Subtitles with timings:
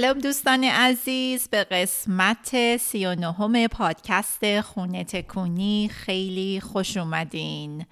[0.00, 5.90] سلام دوستان عزیز به قسمت سی و نهم پادکست خونه تکونی.
[5.92, 7.86] خیلی خوش اومدین.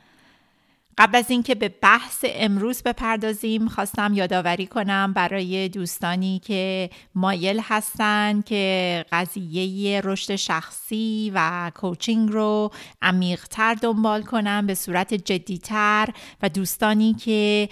[0.99, 8.41] قبل از اینکه به بحث امروز بپردازیم خواستم یادآوری کنم برای دوستانی که مایل هستن
[8.41, 12.71] که قضیه رشد شخصی و کوچینگ رو
[13.03, 16.09] عمیقتر دنبال کنم به صورت جدیتر
[16.43, 17.69] و دوستانی که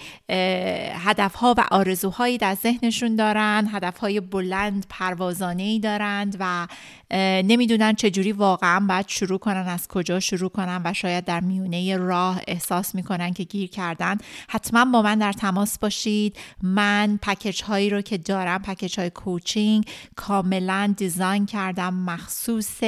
[1.05, 6.67] هدفها و آرزوهایی در ذهنشون دارن هدفهای بلند پروازانه ای دارند و
[7.11, 12.41] نمی‌دونن چجوری واقعا باید شروع کنن از کجا شروع کنن و شاید در میونه راه
[12.47, 14.17] احساس می‌کنن که گیر کردن.
[14.47, 16.37] حتما با من در تماس باشید.
[16.61, 22.83] من پکیج هایی رو که دارم پکیج های کوچینگ کاملا دیزاین کردم مخصوص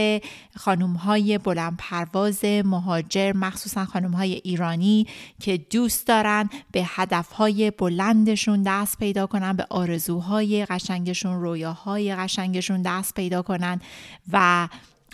[0.55, 5.07] خانوم های بلند پرواز مهاجر مخصوصا خانوم های ایرانی
[5.39, 12.81] که دوست دارن به هدف های بلندشون دست پیدا کنن به آرزوهای قشنگشون رویاهای قشنگشون
[12.81, 13.81] دست پیدا کنن.
[14.31, 14.67] و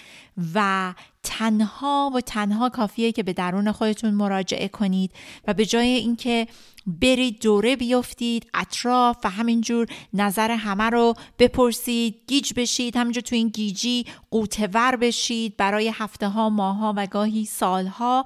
[0.54, 5.12] و تنها و تنها کافیه که به درون خودتون مراجعه کنید
[5.48, 6.48] و به جای اینکه
[6.88, 13.48] برید دوره بیفتید اطراف و همینجور نظر همه رو بپرسید گیج بشید همینجور تو این
[13.48, 18.26] گیجی قوتور بشید برای هفته ها ماه ها و گاهی سالها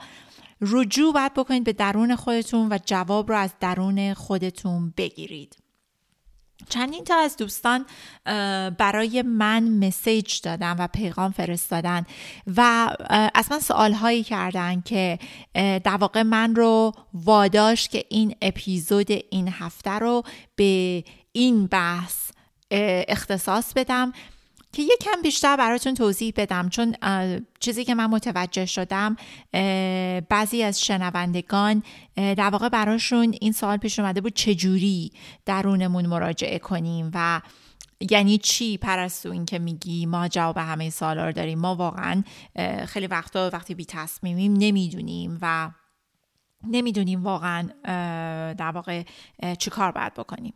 [0.61, 5.57] رجوع باید بکنید به درون خودتون و جواب رو از درون خودتون بگیرید.
[6.69, 7.85] چندین تا از دوستان
[8.77, 12.05] برای من مسیج دادن و پیغام فرستادن
[12.57, 12.89] و
[13.33, 15.19] از من سوال هایی کردن که
[15.53, 20.23] در واقع من رو واداش که این اپیزود این هفته رو
[20.55, 22.31] به این بحث
[23.07, 24.13] اختصاص بدم.
[24.75, 26.95] که یک کم بیشتر براتون توضیح بدم چون
[27.59, 29.15] چیزی که من متوجه شدم
[30.29, 31.83] بعضی از شنوندگان
[32.15, 35.11] در واقع براشون این سوال پیش اومده بود چجوری
[35.45, 37.41] درونمون مراجعه کنیم و
[38.11, 42.23] یعنی چی؟ پرستو این که میگی ما جواب همه سوالا رو داریم ما واقعا
[42.85, 45.71] خیلی وقتا وقتی بی تصمیمیم نمی‌دونیم و
[46.67, 47.69] نمی‌دونیم واقعا
[48.53, 49.03] در واقع
[49.59, 50.53] چی کار باید بکنیم.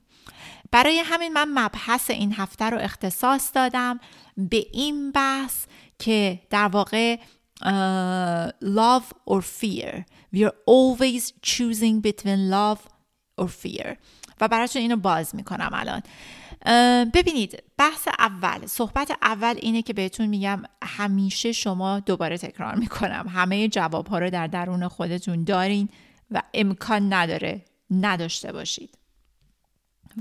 [0.71, 3.99] برای همین من مبحث این هفته رو اختصاص دادم
[4.37, 5.65] به این بحث
[5.99, 7.17] که در واقع
[8.61, 10.03] love or fear.
[10.35, 12.79] We are always choosing between love
[13.41, 13.95] or fear.
[14.41, 16.01] و براتون اینو باز می‌کنم الان.
[17.13, 23.27] ببینید بحث اول صحبت اول اینه که بهتون میگم همیشه شما دوباره تکرار می‌کنم.
[23.27, 25.89] همه جواب ها رو در درون خودتون دارین
[26.31, 28.97] و امکان نداره نداشته باشید.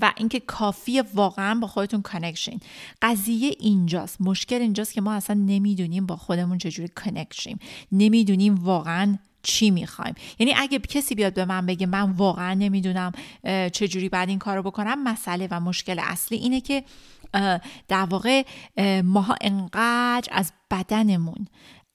[0.00, 2.60] و اینکه کافیه واقعا با خودتون connect شین
[3.02, 4.20] قضیه اینجاست.
[4.20, 7.58] مشکل اینجاست که ما اصلا نمی‌دونیم با خودمون چجوری connect شیم
[7.92, 10.14] نمی‌دونیم واقعا چی می‌خوایم.
[10.38, 13.12] یعنی اگه کسی بیاد به من بگه من واقعا نمی‌دونم
[13.72, 16.84] چجوری بعد این کار رو بکنم مسئله و مشکل اصلی اینه که
[17.88, 18.42] در واقع
[19.04, 21.46] ماها انقدر از بدنمون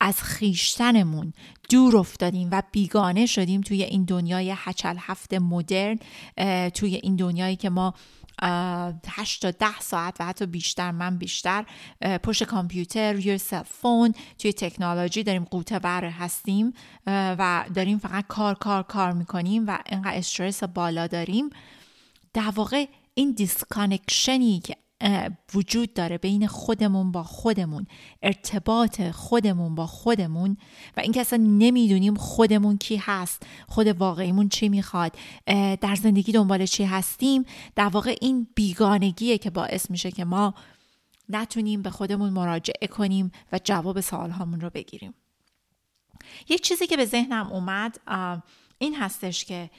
[0.06, 1.34] از خیشتنمون
[1.70, 6.00] دور افتادیم و بیگانه شدیم توی این دنیای هچل هفت مدرن
[6.70, 7.94] توی این دنیایی که ما
[9.08, 11.66] هشت تا ده ساعت و حتی بیشتر من بیشتر
[12.24, 16.74] پشت کامپیوتر روی فون توی تکنولوژی داریم قوطه بر هستیم
[17.08, 21.50] و داریم فقط کار کار کار می‌کنیم و انقدر استرس بالا داریم.
[22.34, 24.76] در واقع این disconnection ی که
[25.54, 27.88] وجود داره بین خودمون با خودمون
[28.22, 30.58] ارتباط خودمون با خودمون
[30.98, 35.16] و اینکه اصلا نمی‌دونیم خودمون کی هست خود واقعیمون چی می‌خواد
[35.82, 37.46] در زندگی دنبال چی هستیم.
[37.76, 40.54] در واقع این بیگانگیه که باعث میشه که ما
[41.30, 45.14] نتونیم به خودمون مراجعه کنیم و جواب سوالهامون رو بگیریم.
[46.50, 48.00] یک چیزی که به ذهنم اومد
[48.78, 49.70] این هستش که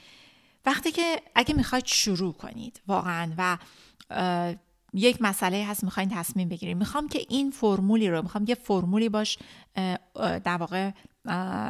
[0.65, 3.57] وقتی که اگه می‌خواید شروع کنید واقعا و
[4.95, 9.37] یک مسئله هست می‌خواین تصمیم بگیریم می‌خوام که این فرمولی رو می‌خوام یه فرمولی باش
[10.15, 10.91] در واقع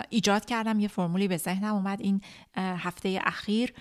[0.10, 2.22] ایجاد کردم یه فرمولی به ذهنم اومد این
[2.56, 3.74] هفته اخیر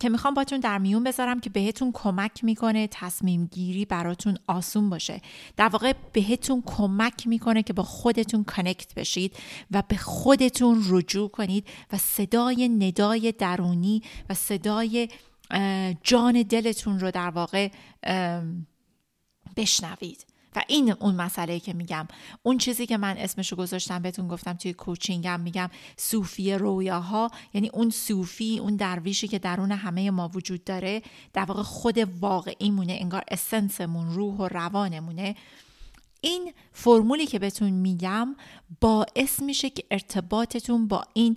[0.00, 5.20] که می‌خوام باتون در میون بذارم که بهتون کمک می‌کنه تصمیم گیری براتون آسون باشه.
[5.56, 9.36] در واقع بهتون کمک می‌کنه که با خودتون کانکت بشید
[9.70, 15.08] و به خودتون رجوع کنید و صدای ندای درونی و صدای
[16.02, 17.70] جان دلتون رو در واقع
[19.56, 20.26] بشنوید.
[20.56, 22.08] و این اون مسئله که میگم.
[22.42, 27.30] اون چیزی که من اسمشو گذاشتم بهتون گفتم توی کوچینگم میگم صوفی رویاها.
[27.54, 31.02] یعنی اون صوفی اون درویشی که درون همه ما وجود داره
[31.32, 35.36] در واقع خود واقعیمونه انگار اسنسمون روح و روانمونه.
[36.24, 38.36] این فرمولی که بهتون میگم
[38.80, 41.36] باعث میشه که ارتباطتون با این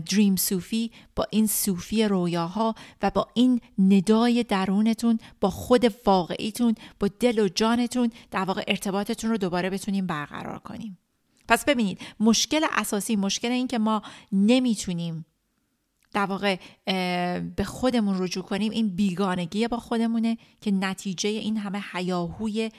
[0.00, 7.08] دریم صوفی با این صوفی رویاها و با این ندای درونتون با خود واقعیتون با
[7.20, 10.98] دل و جانتون در واقع ارتباطتون رو دوباره بتونیم برقرار کنیم.
[11.48, 14.02] پس ببینید مشکل اساسی مشکل این که ما
[14.32, 15.26] نمی‌تونیم
[16.16, 16.56] در واقع
[17.56, 18.72] به خودمون رجوع کنیم.
[18.72, 22.70] این بیگانگی با خودمونه که نتیجه این همه حیاهوی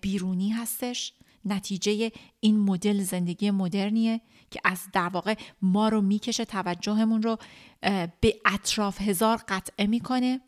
[0.00, 1.12] بیرونی هستش.
[1.44, 2.10] نتیجه
[2.40, 7.36] این مدل زندگی مدرنیه که از در واقع ما رو می‌کشه توجهمون رو
[8.20, 10.40] به اطراف هزار قطعه می‌کنه.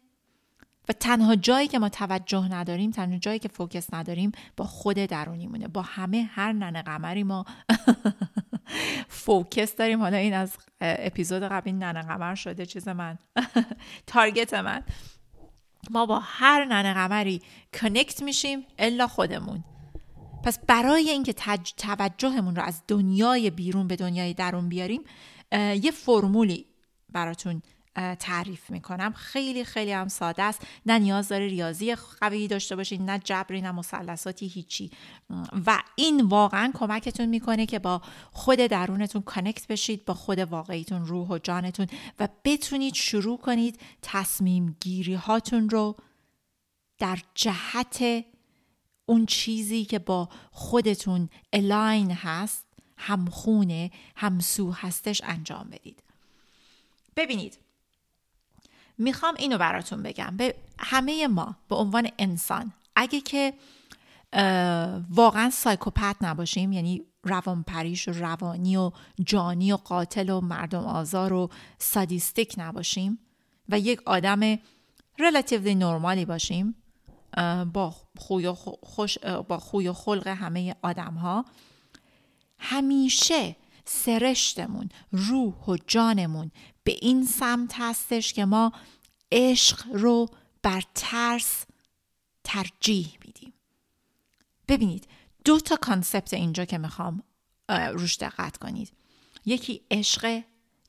[0.88, 5.68] و تنها جایی که ما توجه نداریم تنها جایی که فوکس نداریم با خود درونیمونه.
[5.68, 7.44] با همه هر ننه قمری ما
[9.08, 10.00] فوکس داریم.
[10.00, 13.18] حالا این از اپیزود قبلی ننه قمر شده چیز من
[14.06, 14.82] تارگت من.
[15.90, 17.42] ما با هر ننه قمری
[17.74, 19.64] کنکت میشیم الا خودمون.
[20.44, 21.32] پس برای اینکه
[21.76, 25.04] توجهمون رو از دنیای بیرون به دنیای درون بیاریم
[25.52, 26.66] یه فرمولی
[27.12, 27.62] براتون
[28.18, 29.12] تعریف می‌کنم.
[29.12, 30.66] خیلی خیلی هم ساده است.
[30.86, 34.90] نه نیاز داره ریاضی قوی داشته باشید نه جبری نه مثلثاتی هیچی.
[35.66, 38.02] و این واقعا کمکتون می‌کنه که با
[38.32, 41.86] خود درونتون connect بشید با خود واقعیتون روح و جانتون
[42.20, 45.96] و بتونید شروع کنید تصمیم گیری هاتون رو
[46.98, 48.24] در جهت
[49.06, 52.64] اون چیزی که با خودتون align هست
[52.96, 56.02] همخونه همسو هستش انجام بدید.
[57.16, 57.58] ببینید
[58.98, 60.36] می‌خوام اینو براتون بگم.
[60.36, 63.54] به همه ما به عنوان انسان اگه که
[65.10, 68.90] واقعا سایکوپت نباشیم یعنی روانپریش و روانی و
[69.24, 73.18] جانی و قاتل و مردم آزار و سادیستیک نباشیم
[73.68, 74.58] و یک آدم
[75.18, 76.74] ریلاتیولی نرمالی باشیم
[77.72, 81.44] با خوی و, خوش با خوی و خلق همه آدم ها
[82.58, 86.50] همیشه سرشتمون روح و جانمون
[86.88, 88.72] به این سمت هستش که ما
[89.32, 90.28] عشق رو
[90.62, 91.64] بر ترس
[92.44, 93.52] ترجیح میدیم.
[94.68, 95.08] ببینید
[95.44, 97.22] دو تا کانسپت اینجا که می‌خوام
[97.68, 98.92] روش دقت کنید.
[99.46, 100.42] یکی عشق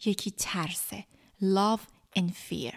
[0.05, 1.05] یکی ترسه.
[1.41, 1.81] Love
[2.19, 2.75] and fear.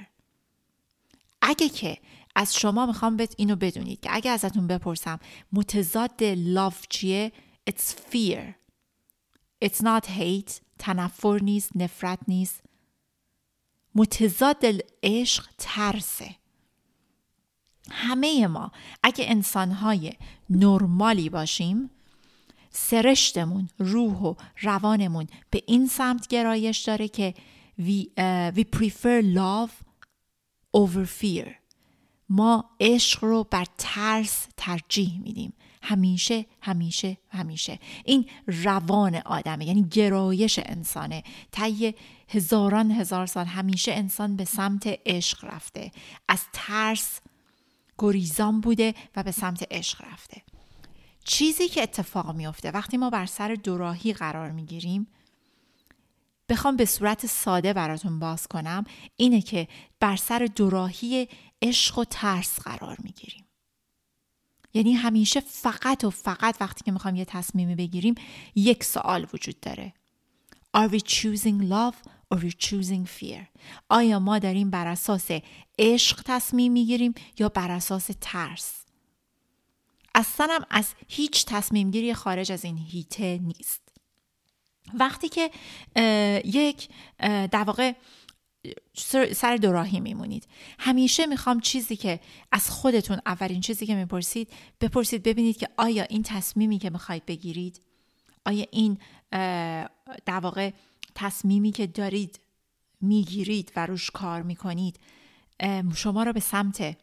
[1.43, 1.99] اگه که
[2.35, 5.21] از شما می‌خوام بهت اینو بدونید که اگه ازتون بپرسم
[5.53, 7.33] متضاد love چیه؟
[7.71, 8.55] It's fear.
[9.65, 10.53] It's not hate.
[10.79, 12.63] تنفر نیست نفرت نیست.
[13.95, 14.65] متضاد
[15.03, 16.37] عشق ترسه.
[17.91, 18.73] همه ما
[19.03, 20.13] اگه انسانهای
[20.51, 21.91] نرمالی باشیم
[22.71, 27.35] سرشتمون روح و روانمون به این سمت گرایش داره که
[27.81, 29.73] we, uh, we prefer love
[30.77, 31.49] over fear.
[32.29, 35.53] ما عشق رو بر ترس ترجیح میدیم.
[35.83, 37.79] همیشه همیشه همیشه.
[38.05, 41.23] این روان آدمه یعنی گرایش انسانه.
[41.51, 41.95] طی
[42.33, 45.91] هزاران هزار سال همیشه انسان به سمت عشق رفته.
[46.29, 47.21] از ترس
[47.99, 50.43] گریزان بوده و به سمت عشق رفته.
[51.25, 55.07] چیزی که اتفاق میافته وقتی ما بر سر دوراهی قرار می‌گیریم
[56.49, 58.85] بخوام به صورت ساده براتون باز کنم
[59.17, 59.69] اینه که
[60.01, 61.29] بر سر دوراهی
[61.63, 63.45] عشق و ترس قرار می‌گیریم.
[64.75, 68.15] یعنی همیشه فقط و فقط وقتی که می‌خوام یه تصمیمی بگیریم
[68.55, 69.93] یک سوال وجود داره.
[70.77, 71.97] Are we choosing love
[72.31, 73.47] or we choosing fear?
[73.89, 75.29] آیا ما داریم بر اساس
[75.79, 78.85] عشق تصمیم می‌گیریم یا بر اساس ترس؟
[80.15, 83.83] اصلا هم از هیچ تصمیم گیری خارج از این هیته نیست.
[84.95, 85.51] وقتی که
[86.45, 86.89] یک
[87.51, 87.93] در واقع
[89.35, 90.49] سر دوراهی میمونید
[90.79, 92.21] همیشه می‌خوام چیزی که
[92.53, 94.49] از خودتون اولین چیزی که می‌پرسید
[94.81, 97.81] بپرسید ببینید که آیا این تصمیمی که می‌خواید بگیرید
[98.47, 98.99] آیا این
[100.27, 100.71] در واقع
[101.15, 102.41] تصمیمی که دارید
[103.01, 105.01] می‌گیرید و روش کار می‌کنید
[105.95, 106.97] شما رو به سمت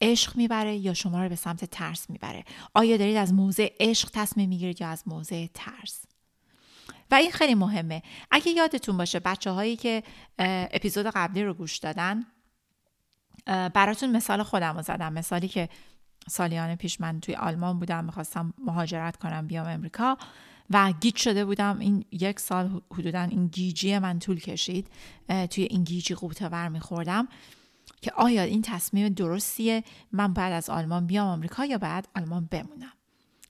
[0.00, 2.44] عشق می‌بره یا شما رو به سمت ترس می‌بره؟
[2.74, 6.04] آیا دارید از موضع عشق تصمیم می‌گیرید یا از موضع ترس؟
[7.10, 8.02] و این خیلی مهمه.
[8.30, 10.02] اگه یادتون باشه بچه هایی که
[10.38, 12.26] اپیزود قبلی رو گوش دادن
[13.46, 15.12] براتون مثال خودم رو زدم.
[15.12, 15.68] مثالی که
[16.28, 20.18] سالیان پیش من توی آلمان بودم می‌خواستم مهاجرت کنم بیام امریکا.
[20.70, 21.78] و گیج شده بودم.
[21.78, 24.86] این یک سال حدودا این گیجی من طول کشید.
[25.50, 27.28] توی این گیجی قوطه ور میخوردم
[28.00, 32.92] که آیا این تصمیم درستیه؟ من باید از آلمان بیام آمریکا یا باید آلمان بمونم؟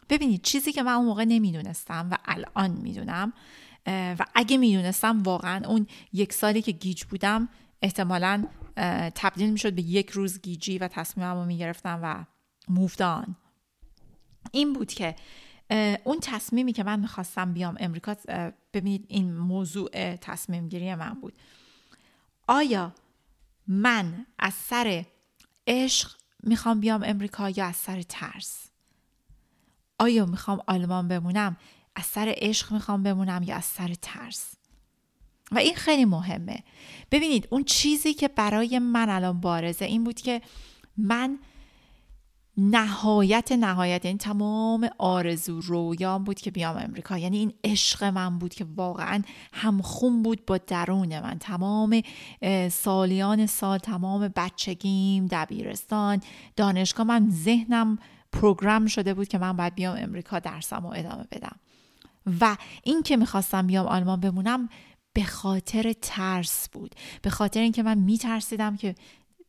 [0.09, 3.33] ببینید چیزی که من اون موقع نمی‌دونستم و الان می‌دونم
[3.87, 7.49] و اگه می‌دونستم واقعا اون یک سالی که گیج بودم
[7.83, 8.45] احتمالا
[9.15, 12.25] تبدیل می‌شد به یک روز گیجی و تصمیمم رو می‌گرفتم و
[12.69, 13.37] موفدان
[14.53, 15.17] این بود که
[16.05, 18.17] اون تصمیمی که من می‌خواستم بیام امریکا
[18.75, 21.33] ببینید این موضوع تصمیم گیری من بود.
[22.47, 22.93] آیا
[23.67, 25.05] من از سر
[25.67, 26.11] عشق
[26.43, 28.67] می‌خوام بیام امریکا یا از سر ترس؟
[29.99, 31.57] آیا می‌خوام آلمان بمونم
[31.97, 34.55] از سر عشق می‌خوام بمونم یا از سر ترس؟
[35.53, 36.65] و این خیلی مهمه.
[37.11, 40.43] ببینید اون چیزی که برای من الان بارزه این بود که
[40.97, 41.39] من
[42.57, 47.19] نهایت نهایت این یعنی تمام آرزو رویام بود که بیام امریکا.
[47.19, 51.39] یعنی این عشق من بود که واقعا همخون بود با درون من.
[51.39, 52.03] تمام
[52.71, 56.21] سالیان سال تمام بچگیم دبیرستان
[56.57, 57.99] دانشگاه من ذهنم
[58.33, 61.57] پروگرام شده بود که من باید بیام امریکا درسم و ادامه بدم.
[62.41, 64.69] و این که می‌خواستم بیام آلمان بمونم
[65.13, 66.95] به خاطر ترس بود.
[67.23, 68.95] به خاطر اینکه من میترسیدم که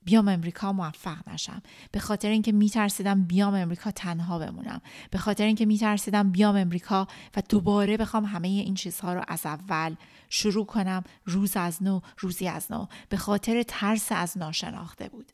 [0.03, 1.61] بیام امریکا موفق نشم.
[1.91, 4.81] به خاطر اینکه میترسیدم بیام امریکا تنها بمونم.
[5.11, 9.95] به خاطر اینکه میترسیدم بیام امریکا و دوباره بخوام همه این چیزها رو از اول
[10.29, 12.85] شروع کنم روز از نو روزی از نو.
[13.09, 15.31] به خاطر ترس از ناشناخته بود.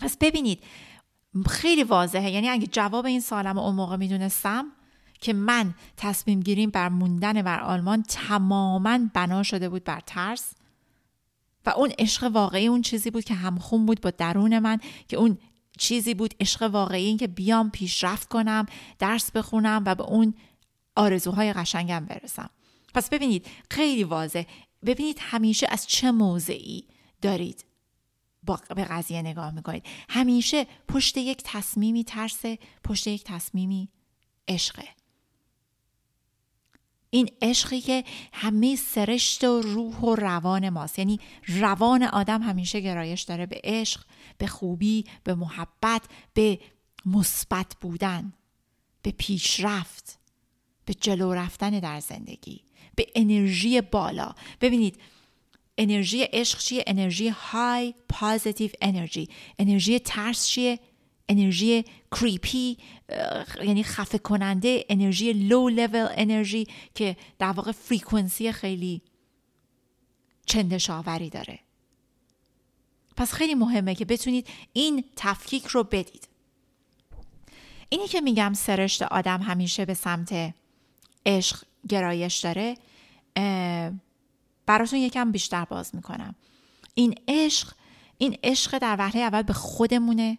[0.00, 0.62] پس ببینید
[1.48, 2.30] خیلی واضحه.
[2.30, 4.66] یعنی اگه جواب این سالم اون موقع می‌دونستم
[5.20, 10.52] که من تصمیم گیریم بر موندن بر آلمان تماما بنا شده بود بر ترس.
[11.66, 15.38] و اون عشق واقعی اون چیزی بود که همخون بود با درون من که اون
[15.78, 18.66] چیزی بود عشق واقعی این که بیام پیشرفت کنم
[18.98, 20.34] درس بخونم و به اون
[20.96, 22.50] آرزوهای قشنگم برسم.
[22.94, 24.42] پس ببینید خیلی واضح.
[24.86, 26.88] ببینید همیشه از چه موضعی
[27.22, 27.64] دارید
[28.76, 29.86] به قضیه نگاه می‌کنید.
[30.08, 33.88] همیشه پشت یک تصمیمی ترسه پشت یک تصمیمی
[34.48, 34.88] عشقه.
[37.10, 40.98] این عشقی که همه سرشت و روح و روان ماست.
[40.98, 44.00] یعنی روان آدم همیشه گرایش داره به عشق
[44.38, 46.02] به خوبی به محبت
[46.34, 46.58] به
[47.06, 48.32] مثبت بودن
[49.02, 50.18] به پیشرفت
[50.84, 52.60] به جلو رفتن در زندگی
[52.96, 54.34] به انرژی بالا.
[54.60, 55.00] ببینید
[55.78, 60.78] انرژی عشق چیه؟ انرژی های positive انرژی انرژی ترس چیه؟
[61.30, 62.76] انرژی creepy
[63.64, 69.02] یعنی خفه کننده انرژی لو لول انرژی که در واقع frequency خیلی
[70.46, 71.58] چندش آوری داره.
[73.16, 76.28] پس خیلی مهمه که بتونید این تفکیک رو بدید.
[77.88, 80.54] اینی که میگم سرشت آدم همیشه به سمت
[81.26, 82.76] عشق گرایش داره
[84.66, 86.34] براتون یکم بیشتر باز می‌کنم.
[86.94, 87.72] این عشق
[88.18, 90.38] این عشق در وهله اول به خودمونه.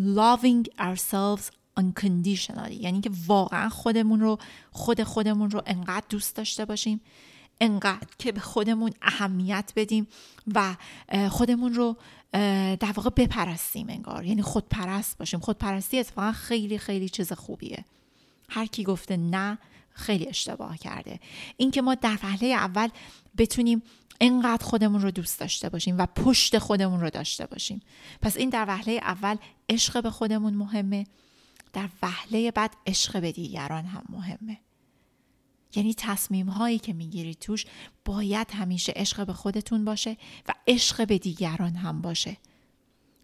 [0.00, 2.72] Loving ourselves unconditionally.
[2.72, 4.38] یعنی که واقعا خودمون رو
[4.70, 7.00] خود خودمون رو انقدر دوست داشته باشیم
[7.60, 10.06] انقدر که به خودمون اهمیت بدیم
[10.54, 10.76] و
[11.28, 11.96] خودمون رو
[12.80, 14.24] در واقع بپرستیم انگار.
[14.24, 15.40] یعنی خودپرست باشیم.
[15.40, 17.84] خودپرستی اتفاقا خیلی خیلی چیز خوبیه.
[18.48, 19.58] هر کی گفته نه
[20.00, 21.20] خیلی اشتباه کرده.
[21.56, 22.88] اینکه ما در وهله اول
[23.38, 23.82] بتونیم
[24.20, 27.80] انقدر خودمون رو دوست داشته باشیم و پشت خودمون رو داشته باشیم.
[28.22, 29.36] پس این در وهله اول
[29.68, 31.06] عشق به خودمون مهمه.
[31.72, 34.58] در وهله بعد عشق به دیگران هم مهمه.
[35.74, 37.66] یعنی تصمیم هایی که می‌گیرید توش
[38.04, 40.16] باید همیشه عشق به خودتون باشه
[40.48, 42.36] و عشق به دیگران هم باشه.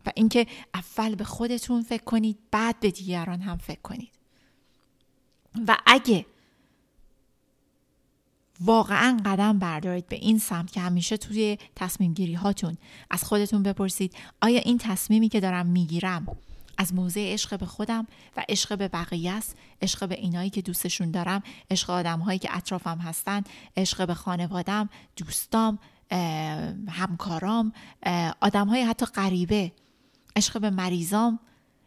[0.06, 4.12] و اینکه اول به خودتون فکر کنید بعد به دیگران هم فکر کنید.
[5.68, 6.26] و اگه
[8.60, 12.76] واقعا قدم بردارید به این سمت که همیشه توی تصمیم گیری هاتون
[13.10, 16.26] از خودتون بپرسید آیا این تصمیمی که دارم می‌گیرم
[16.78, 21.10] از موضع عشق به خودم و عشق به بقیه است؟ عشق به اینایی که دوستشون
[21.10, 23.42] دارم عشق آدم هایی که اطرافم هستن
[23.76, 25.78] عشق به خانوادم دوستام
[26.88, 27.72] همکارام
[28.40, 29.72] آدم های حتی غریبه
[30.36, 31.38] عشق به مریضام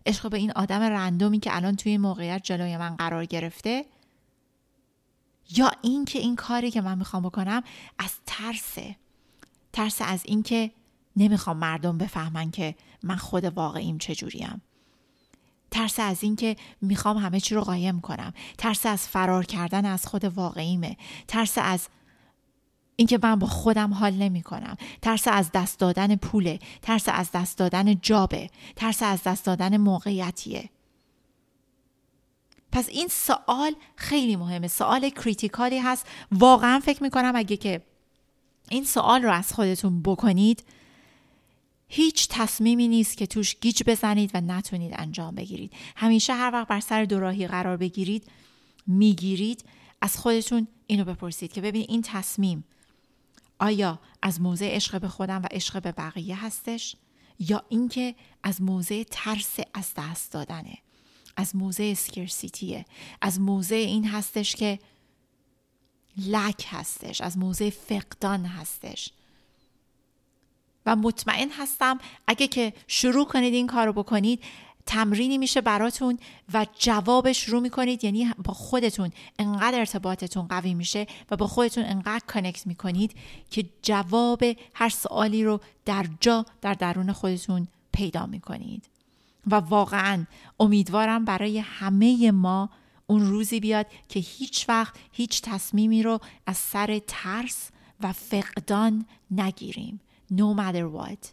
[0.05, 3.85] عشق به این آدم رندومی که الان توی این موقعیت جلوی من قرار گرفته؟
[5.51, 7.63] یا این که این کاری که من می‌خوام بکنم
[7.99, 8.95] از ترسه.
[9.73, 10.71] ترس از اینکه
[11.15, 14.61] نمی‌خوام مردم بفهمن که من خود واقعیم چجوریم.
[15.71, 18.33] ترس از اینکه می‌خوام همه چی رو قایم کنم.
[18.57, 20.97] ترس از فرار کردن از خود واقعیمه.
[21.27, 21.87] ترس از
[22.95, 26.59] اینکه من با خودم حال نمی کنم ترس از دست دادن پوله.
[26.81, 28.49] ترس از دست دادن جابه.
[28.75, 30.69] ترس از دست دادن موقعیتیه.
[32.71, 34.67] پس این سوال خیلی مهمه.
[34.67, 36.07] سوال کریتیکالی هست.
[36.31, 37.81] واقعا فکر می‌کنم اگه که
[38.69, 40.63] این سوال رو از خودتون بکنید
[41.87, 45.73] هیچ تصمیمی نیست که توش گیج بزنید و نتونید انجام بگیرید.
[45.95, 48.23] همیشه هر وقت بر سر دوراهی قرار بگیرید
[48.87, 49.65] می‌گیرید.
[50.01, 52.63] از خودتون اینو بپرسید که ببینید این تصمیم
[53.59, 56.95] آیا از موضع عشق به خودم و عشق به بقیه هستش
[57.39, 60.77] یا اینکه از موضع ترس از دست دادنه.
[61.39, 62.85] از موضع سکرسیتیه
[63.21, 64.79] از موضع این هستش که
[66.17, 69.11] لک هستش از موضع فقدان هستش.
[70.85, 74.43] و مطمئن هستم اگه که شروع کنید این کار رو بکنید
[74.85, 76.19] تمرینی میشه براتون
[76.53, 82.23] و جوابش رو می‌کنید یعنی با خودتون انقدر ارتباطتون قوی میشه و با خودتون انقدر
[82.27, 83.11] کانکت می‌کنید
[83.51, 88.98] که جواب هر سوالی رو در جا در درون خودتون پیدا می‌کنید.
[89.47, 90.25] و واقعا
[90.59, 92.69] امیدوارم برای همه ما
[93.07, 100.01] اون روزی بیاد که هیچ وقت هیچ تصمیمی رو از سر ترس و فقدان نگیریم.
[100.33, 101.27] No matter what.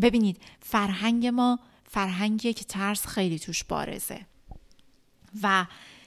[0.00, 4.26] ببینید فرهنگ ما فرهنگیه که ترس خیلی توش بارزه.
[5.42, 5.66] و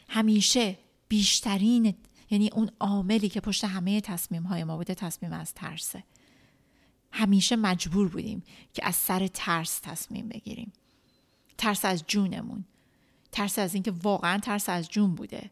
[0.09, 1.95] همیشه بیشترین
[2.29, 6.03] یعنی اون عاملی که پشت همه تصمیم های ما بوده تصمیم از ترسه.
[7.11, 10.73] همیشه مجبور بودیم که از سر ترس تصمیم بگیریم.
[11.61, 12.65] ترس از جونمون.
[13.31, 15.51] ترس از اینکه واقعا ترس از جون بوده.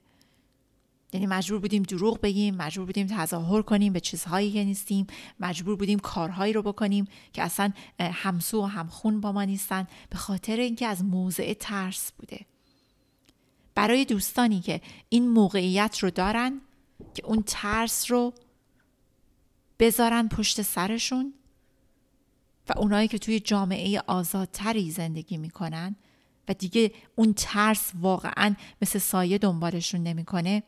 [1.14, 5.08] یعنی مجبور بودیم دروغ بگیم مجبور بودیم تظاهر کنیم به چیزهایی که نیستیم
[5.40, 10.58] مجبور بودیم کارهایی رو بکنیم که اصلا همسو و همخون با ما نیستن به خاطر
[10.58, 12.46] اینکه از موضع ترس بوده.
[13.76, 16.62] برای دوستانی که این موقعیت رو دارن
[17.14, 18.34] که اون ترس رو
[19.80, 21.34] بذارن پشت سرشون
[22.70, 25.96] و اونایی که توی جامعه آزادتری زندگی می‌کنن
[26.48, 30.64] و دیگه اون ترس واقعا مثل سایه دنبالشون نمی‌کنه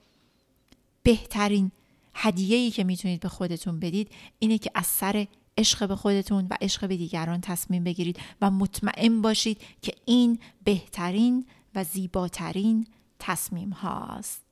[1.03, 1.71] بهترین
[2.13, 6.87] هدیه‌ای که می‌تونید به خودتون بدید اینه که از سر عشق به خودتون و عشق
[6.87, 12.87] به دیگران تصمیم بگیرید و مطمئن باشید که این بهترین و زیباترین
[13.19, 14.50] تصمیم هاست.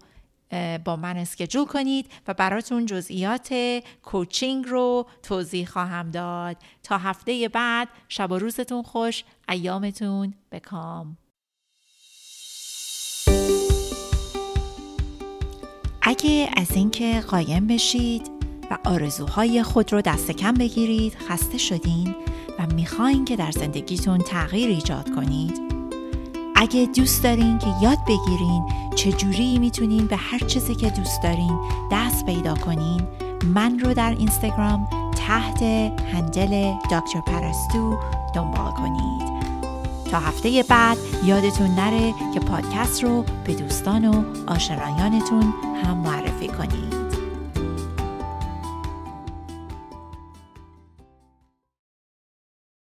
[0.86, 3.54] با من اسکجول کنید و براتون جزئیات
[4.04, 6.58] کوچینگ رو توضیح خواهم داد.
[6.84, 11.18] تا هفته بعد شب و روزتون خوش ایامتون بکام
[16.02, 18.32] اگه از اینکه قایم بشید
[18.72, 22.16] و آرزوهای خود رو دست کم بگیرید خسته شدین
[22.60, 25.71] و می‌خواین که در زندگیتون تغییر ایجاد کنید
[26.62, 31.60] اگه دوست دارین که یاد بگیرین چجوری می‌تونین به هر چیزی که دوست دارین
[31.92, 33.02] دست پیدا کنین
[33.46, 35.64] من رو در اینستاگرام تحت
[36.14, 37.98] هندل دکتر پرستو
[38.36, 39.32] دنبال کنید.
[40.12, 47.01] تا هفته بعد یادتون نره که پادکست رو به دوستان و آشنایانتون هم معرفی کنید.